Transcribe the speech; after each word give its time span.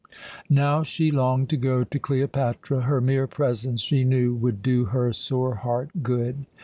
Now 0.49 0.81
she 0.81 1.11
longed 1.11 1.49
to 1.51 1.57
go 1.57 1.83
to 1.83 1.99
Cleopatra. 1.99 2.81
Her 2.85 2.99
mere 3.01 3.27
presence, 3.27 3.81
she 3.81 4.03
knew, 4.03 4.33
would 4.33 4.63
do 4.63 4.85
her 4.85 5.13
sore 5.13 5.53
heart 5.57 5.91
good. 6.01 6.47